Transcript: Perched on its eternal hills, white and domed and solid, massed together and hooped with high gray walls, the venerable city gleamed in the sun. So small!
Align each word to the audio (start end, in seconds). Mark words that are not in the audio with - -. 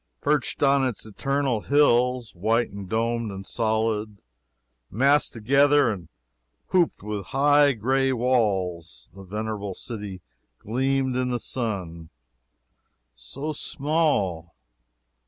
Perched 0.19 0.63
on 0.63 0.83
its 0.83 1.05
eternal 1.05 1.61
hills, 1.61 2.33
white 2.33 2.71
and 2.71 2.89
domed 2.89 3.29
and 3.31 3.45
solid, 3.45 4.17
massed 4.89 5.31
together 5.31 5.91
and 5.91 6.09
hooped 6.69 7.03
with 7.03 7.27
high 7.27 7.73
gray 7.73 8.11
walls, 8.11 9.11
the 9.13 9.21
venerable 9.21 9.75
city 9.75 10.23
gleamed 10.57 11.15
in 11.15 11.29
the 11.29 11.39
sun. 11.39 12.09
So 13.13 13.53
small! 13.53 14.55